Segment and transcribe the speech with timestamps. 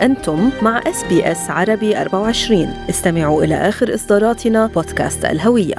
[0.00, 5.74] أنتم مع SBS عربي 24 استمعوا إلى آخر إصداراتنا بودكاست الهوية.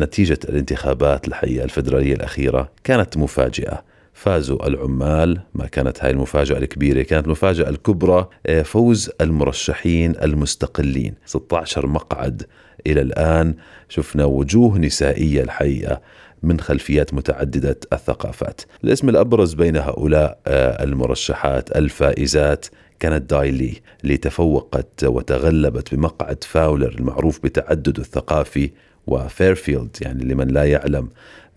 [0.00, 3.84] نتيجة الانتخابات الحقيقة الفدرالية الأخيرة كانت مفاجئة.
[4.12, 11.14] فازوا العمال ما كانت هاي المفاجأة الكبيرة كانت المفاجأة الكبرى آه، فوز المرشحين المستقلين.
[11.26, 12.42] 16 مقعد
[12.86, 13.54] إلى الآن.
[13.88, 16.00] شفنا وجوه نسائية الحقيقة
[16.42, 18.60] من خلفيات متعددة الثقافات.
[18.84, 22.66] الاسم الأبرز بين هؤلاء آه، المرشحات الفائزات
[23.00, 28.70] كانت دايلي اللي تفوقت وتغلبت بمقعد فاولر المعروف بتعدده الثقافي
[29.06, 31.08] وفيرفيلد يعني لمن لا يعلم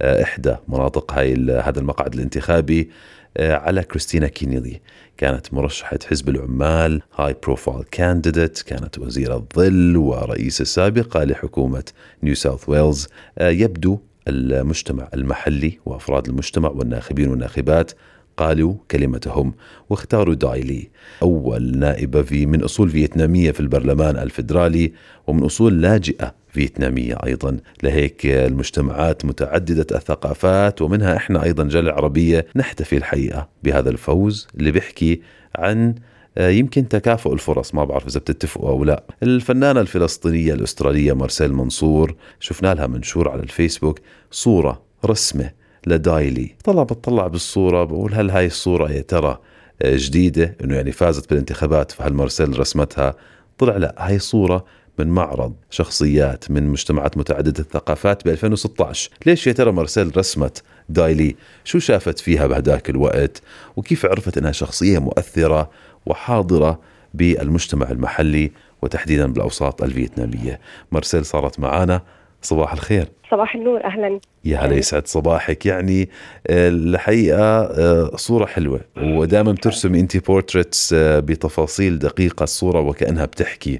[0.01, 2.89] آه، إحدى مناطق هاي هذا المقعد الانتخابي
[3.37, 4.81] آه، على كريستينا كينيلي.
[5.17, 11.83] كانت مرشحة حزب العمال high profile candidate كانت وزيرة الظل ورئيسة سابقة لحكومة
[12.23, 13.07] نيو ساوث ويلز
[13.41, 17.91] يبدو المجتمع المحلي وأفراد المجتمع والناخبين والناخبات
[18.39, 19.53] قالوا كلمتهم
[19.89, 20.89] واختاروا دايلي
[21.21, 24.91] أول نائبة في من أصول فيتنامية في البرلمان الفدرالي
[25.27, 27.57] ومن أصول لاجئة فيتنامية أيضا.
[27.83, 35.21] لهيك المجتمعات متعددة الثقافات ومنها إحنا أيضا جالية عربية نحتفي الحقيقة بهذا الفوز اللي بيحكي
[35.55, 35.95] عن
[36.37, 39.03] آه، يمكن تكافؤ الفرص ما بعرف إذا بتتفقوا أو لا.
[39.23, 43.99] الفنانة الفلسطينية الأسترالية مارسيل منصور شفنا لها منشور على الفيسبوك
[44.31, 45.51] صورة رسمة
[45.87, 46.55] لدايلي.
[46.63, 49.39] طلع بطلع بالصورة بقول هل هاي الصورة يا ترى
[49.81, 53.15] آه، جديدة؟ إنه يعني فازت بالانتخابات فهل مارسيل رسمتها؟
[53.57, 54.65] طلع لا هاي صوره
[54.99, 61.35] من معرض شخصيات من مجتمعات متعددة الثقافات ب 2016 ليش يا ترى مارسيل رسمت دايلي؟
[61.63, 63.41] شو شافت فيها بهداك الوقت؟
[63.75, 65.69] وكيف عرفت إنها شخصية مؤثرة
[66.05, 66.79] وحاضرة
[67.13, 70.59] بالمجتمع المحلي وتحديدا بالأوساط الفيتنامية.
[70.91, 72.01] مارسيل صارت معنا
[72.41, 73.07] صباح الخير.
[73.31, 74.19] صباح النور أهلا.
[74.45, 76.09] يا هلا يسعد صباحك يعني
[76.47, 83.79] آه، الحقيقة آه، صورة حلوة ودائما بترسمي أنت portraits آه، بتفاصيل دقيقة الصورة وكأنها بتحكي.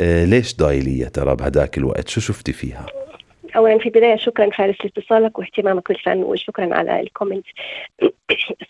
[0.00, 2.86] ليش دايلي يا ترى بهداك الوقت؟ شو شفتي فيها؟
[3.56, 7.44] اولا في البداية شكرا فارس لاتصالك واهتمامك بالفن وشكرا على ال comment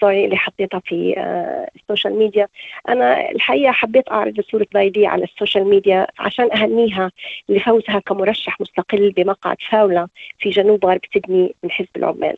[0.01, 2.49] sorry اللي حطيتها في آه، السوشيال ميديا
[2.89, 7.11] أنا الحقيقة حبيت أعرض صورة بايدي على السوشيال ميديا عشان أهنيها
[7.49, 10.09] لفوزها كمرشح مستقل بمقعد فاولر
[10.39, 12.37] في جنوب غرب سيدني من حزب العمال.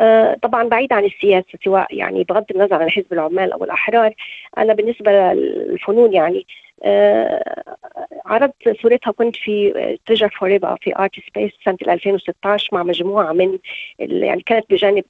[0.00, 4.14] آه، طبعا بعيد عن السياسة سواء يعني بغض النظر عن حزب العمال أو الأحرار
[4.58, 6.71] أنا بالنسبة للفنون يعني آه،
[8.26, 9.72] عرضت صورتها كنت في
[10.06, 13.58] Treasure Forever في Art Space سنة 2016 مع مجموعة من
[13.98, 15.04] يعني كانت بجانب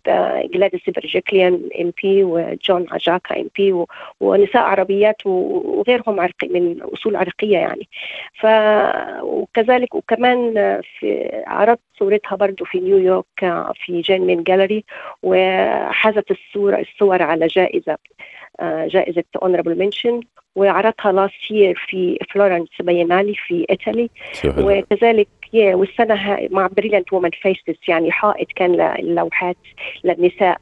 [0.55, 3.84] جلاديس برجيكليان MP وجون عجاكا MP
[4.21, 7.89] ونساء عربيات وغيرهم عرقي من أصول عرقية يعني.
[8.41, 8.47] ف
[9.22, 10.54] وكذلك وكمان
[10.99, 14.84] في عرضت صورتها برضه في نيويورك في جين مين جاليري
[15.22, 17.97] وحازت الصورة الصور على جائزة
[18.62, 20.20] جائزة honorable mention
[20.56, 24.10] وعرضها last year في Florence Biennale في إيطالي.
[24.58, 29.56] وكذلك والسنة مع Brilliant Women Faces يعني حائط كان للوحات
[30.04, 30.58] للنساء.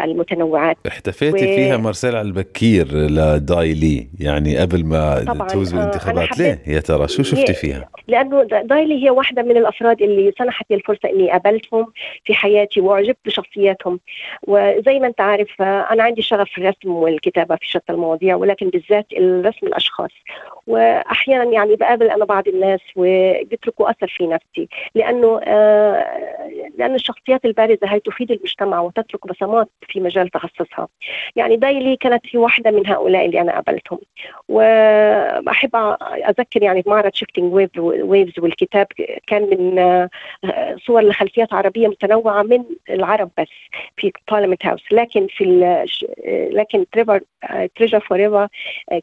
[0.00, 0.76] المتنوعات.
[0.86, 1.54] احتفيتي و...
[1.54, 7.52] فيها مارسيل على البكير لدايلي يعني قبل ما تفوز بالانتخابات ليه؟ يا ترى شو شفتي
[7.52, 11.92] فيها؟ لأنه دايلي هي واحدة من الأفراد اللي سنحت لي الفرصة إني قابلتهم
[12.24, 14.00] في حياتي واعجبت بشخصياتهم.
[14.46, 19.06] وزي ما أنت عارف أنا عندي شغف في الرسم والكتابة في شتى المواضيع ولكن بالذات
[19.12, 20.10] الرسم الأشخاص.
[20.66, 26.06] واحيانا يعني بقابل أنا بعض الناس وبيتركوا أثر في نفسي لأنه آه
[26.78, 30.88] لأن الشخصيات البارزة هي تفيد المجتمع وتترك بصمات في مجال تخصصها.
[31.36, 33.98] يعني دايلي كانت في واحدة من هؤلاء اللي أنا قابلتهم.
[34.48, 35.76] وأحب
[36.28, 38.86] أذكر يعني بمعرض Shifting Waves والكتاب
[39.26, 40.08] كان من آه،
[40.86, 43.48] صور لخلفيات عربية متنوعة من العرب بس
[43.96, 45.44] في Parliament House لكن في
[46.52, 47.20] لكن Treasure
[47.76, 48.48] Treasure Forever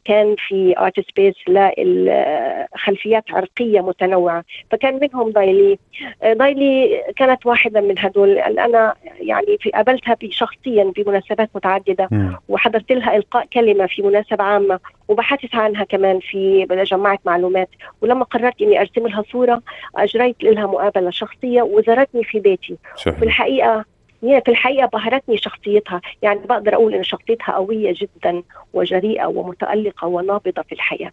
[0.04, 4.44] كان في Art Space لخلفيات عرقية متنوعة.
[4.70, 5.78] فكان منهم دايلي
[6.22, 8.38] آه، دايلي كانت واحدة من هدول.
[8.38, 12.32] أنا يعني في قابلتها بشخصية شخصيا في مناسبات متعددة م.
[12.48, 17.68] وحضرت لها إلقاء كلمة في مناسبة عامة وبحثت عنها كمان في جمعت معلومات
[18.00, 19.62] ولما قررت إني أرسم لها صورة
[19.96, 23.84] أجريت لها مقابلة شخصية وزارتني في بيتي في الحقيقة
[24.22, 26.00] هي في الحقيقة بهرتني شخصيتها.
[26.22, 31.12] يعني بقدر أقول إن شخصيتها قوية جدا وجريئة ومتألقة ونابضة في الحياة.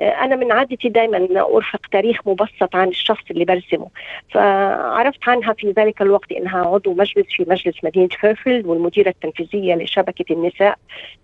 [0.00, 3.88] أنا من عادتي دائما أرفق تاريخ مبسط عن الشخص اللي برسمه.
[4.30, 10.32] فعرفت عنها في ذلك الوقت إنها عضو مجلس في مجلس مدينة فيرفيلد والمديرة التنفيذية لشبكة
[10.32, 10.78] النساء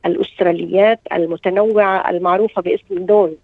[0.06, 3.36] الأستراليات المتنوعة المعروفة باسم دون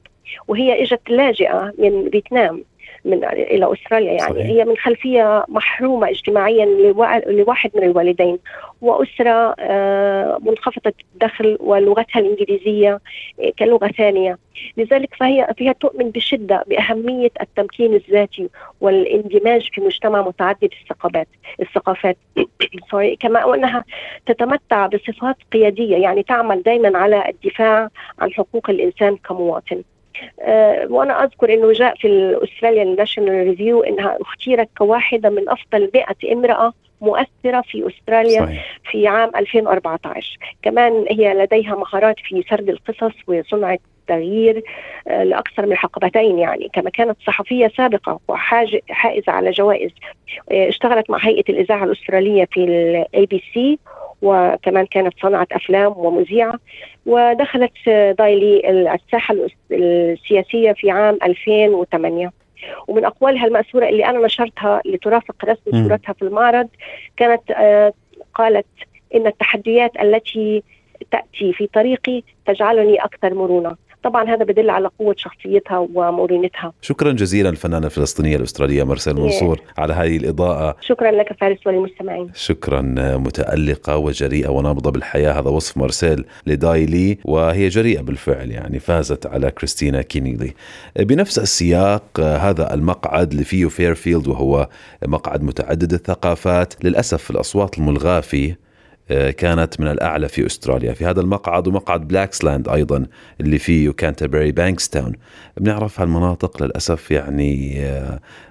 [0.48, 2.64] وهي إجت لاجئة من فيتنام.
[3.04, 4.34] من إلى أستراليا يعني.
[4.34, 4.46] صحيح.
[4.46, 8.38] هي من خلفية محرومة اجتماعيا لوا- لواحد من الوالدين.
[8.82, 13.00] وأسرة آه، منخفضة الدخل ولغتها الإنجليزية
[13.40, 14.38] آه، كلغة ثانية.
[14.76, 18.49] لذلك فهي فهي تؤمن بشدة بأهمية التمكين الذاتي
[18.81, 21.28] والاندماج في مجتمع متعدد الثقافات
[21.60, 22.16] الثقافات.
[22.90, 23.84] سوري كما وانها
[24.26, 27.88] تتمتع بصفات قيادية يعني تعمل دائما على الدفاع
[28.19, 29.82] عن حقوق الإنسان كمواطن.
[30.90, 36.72] وأنا أذكر إنه جاء في Australia National Review إنها اختيرت كواحدة من أفضل 100 امرأة
[37.02, 38.78] مؤثرة في أستراليا صحيح.
[38.90, 44.62] في عام 2014 كمان هي لديها مهارات في سرد القصص وصنع التغيير
[45.08, 46.70] آه، لأكثر من حقبتين يعني.
[46.72, 49.90] كما كانت صحفية سابقة وحائزة على جوائز
[50.52, 53.78] آه، اشتغلت مع هيئة الإذاعة الأسترالية في ال ABC
[54.22, 56.54] وكمان كانت صنعت أفلام ومذيعة
[57.06, 57.72] ودخلت
[58.19, 59.36] دايلي الساحة
[59.70, 62.32] السياسية في عام 2008
[62.88, 65.88] ومن أقوالها المأثورة اللي أنا نشرتها لترافق رسم.
[65.88, 66.69] صورتها في المعرض
[67.16, 67.92] كانت آه،
[68.34, 68.66] قالت
[69.14, 70.62] إن التحديات التي
[71.10, 77.49] تأتي في طريقي تجعلني أكثر مرونة طبعا هذا بدل على قوة شخصيتها ومرونتها شكرا جزيلا
[77.49, 80.76] الفنانة الفلسطينية الأسترالية مرسل منصور على هذه الإضاءة.
[80.81, 82.31] شكرا لك فارس وللمستمعين.
[82.34, 82.81] شكرا
[83.16, 85.32] متألقة وجريئة ونابضة بالحياة.
[85.32, 90.55] هذا وصف مارسيل لدايلي وهي جريئة بالفعل يعني فازت على كريستينا كينيلي.
[90.96, 94.69] بنفس السياق هذا المقعد فيه فيرفيلد وهو
[95.06, 96.84] مقعد متعدد الثقافات.
[96.84, 98.71] للأسف الأصوات الملغاة فيه
[99.10, 100.93] كانت من الأعلى في أستراليا.
[100.93, 103.06] في هذا المقعد ومقعد بلاكسلاند أيضا
[103.40, 105.12] اللي فيه كانتربري بانكستاون.
[105.56, 107.84] بنعرف هالمناطق للأسف يعني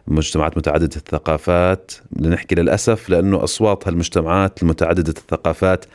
[0.08, 1.92] مجتمعات متعددة الثقافات.
[2.20, 5.86] لنحكي للأسف لأنه أصوات هالمجتمعات المتعددة الثقافات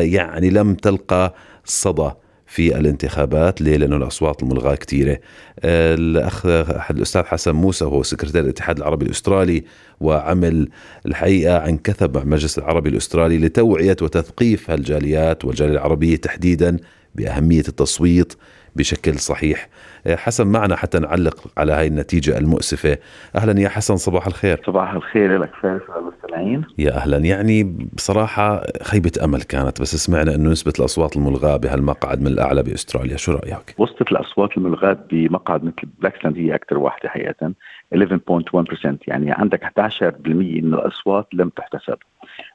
[0.00, 1.34] يعني لم تلقى
[1.64, 2.10] صدى.
[2.50, 5.20] في الانتخابات ليه؟ لأنه الأصوات الملغاة كثيرة
[5.64, 6.46] الأخ
[6.90, 9.64] الأستاذ حسن موسى وهو سكرتير الاتحاد العربي الأسترالي
[10.00, 10.68] وعمل
[11.06, 16.76] الحقيقة عن كثب مع المجلس العربي الأسترالي لتوعية وتثقيف هالجاليات والجالية العربية تحديدا
[17.14, 18.32] بأهمية التصويت
[18.76, 19.68] بشكل صحيح.
[20.08, 22.98] حسن معنا حتى نعلق على هاي النتيجة المؤسفة.
[23.36, 24.62] أهلا يا حسن صباح الخير.
[24.66, 27.16] صباح الخير لك فارس والمستمعين يا أهلا.
[27.16, 27.62] يعني
[27.92, 33.16] بصراحة خيبة أمل كانت بس سمعنا أنه نسبة الأصوات الملغاة بهالمقعد من الأعلى بأستراليا.
[33.16, 37.52] شو رأيك؟ وصلت الأصوات الملغاة بمقعد مثل بلاكسلاند هي أكثر واحدة حقيقة.
[37.94, 41.96] 11.1% يعني عندك 11% من الأصوات لم تحتسب.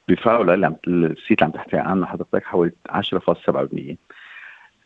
[0.08, 3.96] بفاولر عم ال seat اللي عم تحكي عنه حضرتك حوالي 10.7%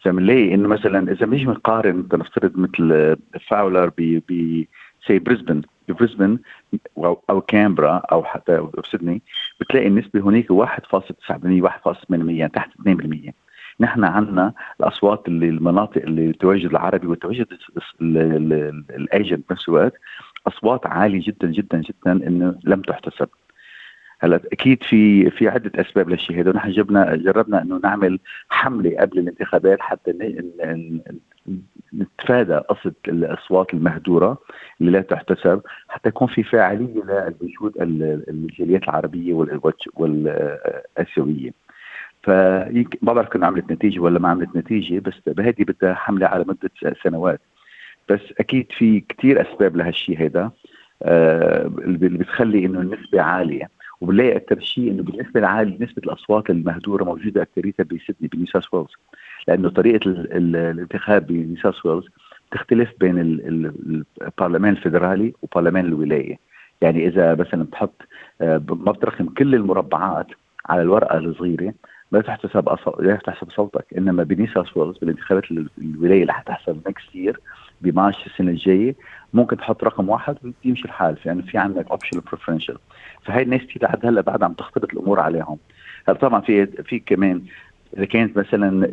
[0.02, 3.16] فبنلاقي إنه مثلا إذا بنيجي بنقارن نفترض مثل
[3.48, 4.64] فاولر ب ب
[5.06, 6.38] seat بريسبن ببريسبن
[7.30, 9.22] أو كامبرا أو حتى بسيدني
[9.60, 13.32] بتلاقي النسبة هناك 1.9% 1.8% تحت 2%
[13.80, 17.46] نحن عندنا الأصوات اللي المناطق اللي التواجد العربي والتواجد
[18.90, 19.92] ال Asian بنفس الوقت
[20.46, 23.28] أصوات عالية جدا جدا جدا إنه لم تحتسب.
[24.22, 28.18] هلا أكيد في في عدة أسباب للشيء هذا ونحن جبنا جربنا إنه نعمل
[28.50, 30.12] حملة قبل الانتخابات حتى
[31.94, 34.38] نتفادى قصد الأصوات المهدوره
[34.80, 37.72] اللي لا تحتسب حتى يكون في فاعلية للوجود
[38.28, 39.34] الجاليات العربية
[39.96, 41.50] والآسيوية.
[42.22, 46.44] فيمكن ما بعرف كنا عملت نتيجة ولا ما عملت نتيجة بس هذه بدها حملة على
[46.48, 47.40] مدة سنوات.
[48.08, 50.50] بس أكيد في كثير أسباب لهالشيء هذا
[51.02, 53.79] آه اللي بتخلي إنه النسبة عالية.
[54.00, 58.90] وبنلاقي أكثر شيء إنه بالنسبة للعالي نسبة الأصوات المهدوره موجودة اكثريتها بسيدني بنيو ساوث ويلز.
[59.48, 62.04] لأنه طريقة ال ال الانتخاب بنيو ساوث ويلز
[62.50, 66.38] تختلف بين ال البرلمان الفيدرالي وبرلمان الولاية.
[66.80, 68.02] يعني إذا مثلا بتحط
[68.70, 70.26] ما بترقم كل المربعات
[70.66, 71.74] على الورقة الصغيرة
[72.12, 72.76] لا تحتسب.
[72.98, 73.86] لا تحسب صوتك.
[73.98, 75.44] إنما بنيو ساوث ويلز بالانتخابات
[75.78, 77.16] الولاية اللي حتحصل next
[77.80, 78.94] بمارش السنة الجاية
[79.34, 81.16] ممكن تحط رقم واحد ويمشي الحال.
[81.16, 82.76] في يعني في عندك option preferential
[83.24, 85.58] فهي الناس كثير لحد هلأ بعد عم تختلط الأمور عليهم.
[86.08, 87.42] هلأ طبعا في في كمان
[87.96, 88.88] إذا كانت مثلا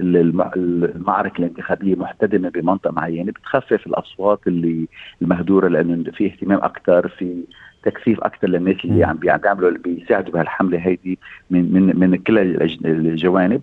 [0.56, 4.88] المعركة الانتخابية محتدمة بمنطقة معينة بتخفف الأصوات اللي
[5.22, 7.44] المهدورة لأنه في اهتمام أكثر في
[7.84, 12.38] تكثيف أكثر للناس اللي عم بيعملوا اللي بيساعدوا بهالحملة هيدي من من من كل
[12.86, 13.62] الجوانب.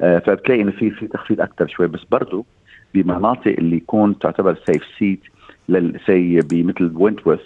[0.00, 1.86] آه فبتلاقي إنه في في تخفيض أكثر شوي.
[1.88, 2.44] بس برضه
[3.02, 5.20] بمناطق اللي يكون تعتبر safe seat
[6.06, 7.40] سي بمثل وينتورث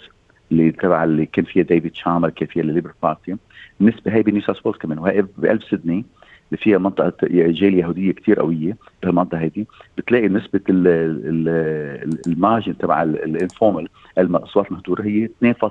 [0.51, 3.35] اللي تبع اللي كان فيها ديفيد شارما كان فيها ال Liberal Party
[3.81, 6.05] النسبة هي بنيو ساوث ويلز كمان وهي بقلب سيدني
[6.51, 9.65] اللي فيها منطقة جالية يهودية كثير قوية بهالمنطقة هذه
[9.97, 10.61] بتلاقي نسبة
[12.27, 15.61] ال margin تبع ال informal الاصوات المهدوره هي 2.3%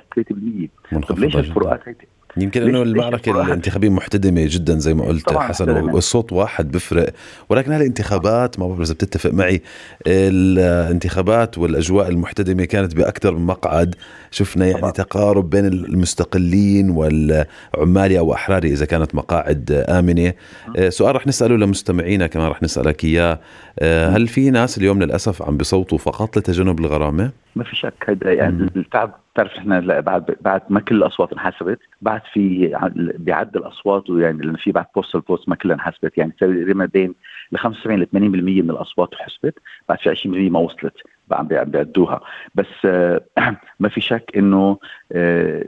[1.08, 6.32] طيب ليش الفروقات هيدي؟ يمكن إنه المعركة الانتخابية محتدمة جدا زي ما قلت حسن والصوت
[6.32, 7.12] واحد بفرق.
[7.48, 9.62] ولكن هذه الانتخابات ما بعرف إذا بتتفق معي
[10.06, 13.94] الانتخابات والأجواء المحتدمة كانت بأكثر من مقعد.
[14.30, 14.90] شفنا يعني طبعا.
[14.90, 20.32] تقارب بين المستقلين والعمالي أو أحراري إذا كانت مقاعد آمنة.
[20.76, 23.40] آه، سؤال رح نسأله لمستمعينا كمان رح نسألك إياه.
[23.78, 28.32] آه، هل في ناس اليوم للأسف عم بصوتوا فقط لتجنب الغرامة؟ ما في شك هذا
[28.32, 32.72] يعني التعب بتعرف إحنا بعد بعد ما كل الأصوات انحسبت بعد في
[33.18, 36.18] بيعد الأصوات ويعني لأن في بعد postal votes ما كلها انحسبت.
[36.18, 37.14] يعني تقريبا بين
[37.52, 38.14] ل 75 ل 80%
[38.62, 39.54] من الأصوات حسبت
[39.88, 40.94] بعد في 20% ما وصلت
[41.32, 42.20] عم بيعدوها.
[42.54, 43.20] بس آه،
[43.80, 44.78] ما في شك إنه
[45.12, 45.62] آه،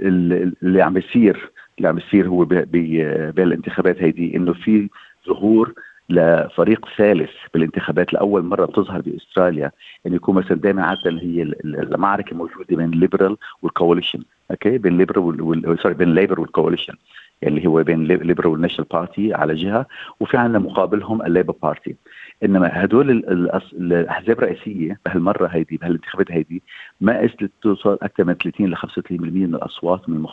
[0.63, 4.89] اللي عم بيصير اللي عم بيصير هو بين الانتخابات هيدي إنه في
[5.29, 5.75] ظهور
[6.13, 9.73] لفريق ثالث بالانتخابات لأول مرة بتظهر بأستراليا
[10.07, 14.93] انه يكون مثلا دائما عادة هي المعركة موجوده بين ال Liberal وال Coalition okay؟ بين
[14.93, 16.95] ال Liberal sorry بين ال Labor وال Coalition
[17.43, 19.87] اللي هو بين ال Liberal وال National Party على جهة
[20.21, 21.97] وفي عندنا مقابلهم ال Labor Party
[22.45, 26.63] إنما هدول الأحزاب الرئيسية بهالمرة هيدي بهالانتخابات هيدي
[27.01, 30.27] ما قدرت توصل أكثر من 30 ل 35% من الأصوات من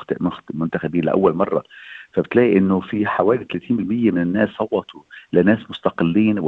[0.54, 1.64] المنتخبين لأول مرة.
[2.14, 5.02] فبتلاقي إنه في حوالي 30% من الناس صوتوا
[5.34, 6.40] لناس مستقلين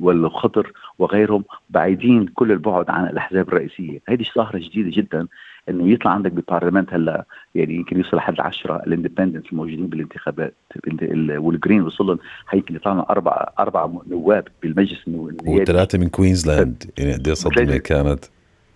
[0.00, 5.26] والخضر وغيرهم بعيدين كل البعد عن الأحزاب الرئيسية، هذه ظاهرة جديدة جدا
[5.68, 10.54] إنه يطلع عندك بالبرلمان هلأ يعني يمكن يوصل لحد 10 الإندبندنت الموجودين بالانتخابات
[11.38, 12.18] والجرين وصل لهم
[12.54, 18.24] يمكن يطلعنا أربع أربع نواب بالمجلس النيابي وثلاثة من كوينزلاند يعني قد إيه صدمة كانت.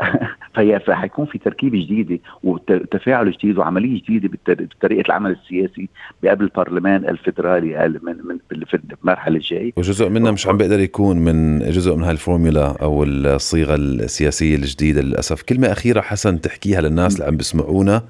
[0.55, 5.89] فحيكون في تركيبه جديده وتفاعل جديد وعملية جديدة بطريقة العمل السياسي
[6.23, 11.59] بقبل البرلمان الفدرالي من من في المرحلة الجاي وجزء منها مش عم بيقدر يكون من
[11.59, 15.43] جزء من هالفورمولا أو الصيغة السياسية الجديدة للأسف.
[15.43, 18.03] كلمة أخيرة حسن تحكيها للناس اللي عم بيسمعونا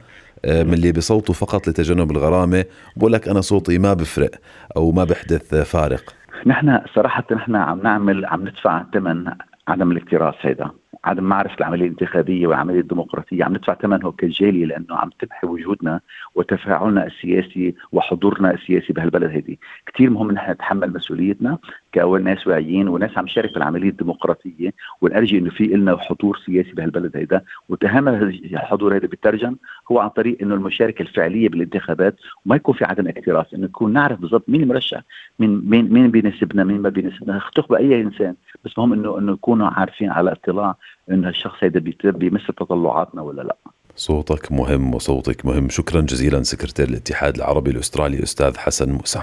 [0.44, 2.64] آه، من اللي بصوتوا فقط لتجنب الغرامة.
[2.96, 4.30] بقول لك أنا صوتي ما بفرق
[4.76, 6.14] أو ما بحدث فارق.
[6.46, 9.24] نحن صراحة نحن عم نعمل عم ندفع ثمن
[9.68, 10.70] عدم الاكتراث هيدا.
[11.04, 16.00] عدم معرفة العملية الانتخابية والعملية الديمقراطية عم ندفع ثمنه كجالية لأنه عم تمحي وجودنا
[16.34, 19.56] وتفاعلنا السياسي وحضورنا السياسي بهالبلد هذه،
[19.86, 21.58] كثير مهم نحن نتحمل مسؤوليتنا.
[21.92, 27.16] كاول ناس واعيين وناس عم تشارك بالعملية الديمقراطية ونرجي إنه في لنا حضور سياسي بهالبلد
[27.16, 27.42] هيدا.
[27.68, 29.56] وتهم الحضور هذا بيترجم
[29.92, 34.20] هو عن طريق إنه المشاركة الفعلية بالانتخابات وما يكون في عدم اكتراث إنه نكون نعرف
[34.20, 35.02] بالضبط مين المرشح
[35.38, 37.40] مين مين مين بيناسبنا مين ما بيناسبنا.
[37.54, 38.34] تخبى أي إنسان.
[38.64, 40.76] بس مهم إنه إنه نكونوا عارفين على اطلاع
[41.10, 43.56] إنه الشخص هذا بيمثل تطلعاتنا ولا لا.
[43.96, 45.68] صوتك مهم وصوتك مهم.
[45.68, 49.22] شكرا جزيلا سكرتير الاتحاد العربي الأسترالي أستاذ حسن موسى.